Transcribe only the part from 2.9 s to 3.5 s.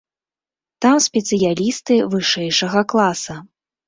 класа.